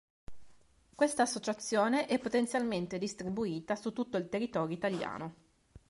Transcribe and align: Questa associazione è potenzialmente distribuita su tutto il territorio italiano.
Questa 0.95 1.21
associazione 1.21 2.07
è 2.07 2.17
potenzialmente 2.17 2.97
distribuita 2.97 3.75
su 3.75 3.93
tutto 3.93 4.17
il 4.17 4.29
territorio 4.29 4.75
italiano. 4.75 5.35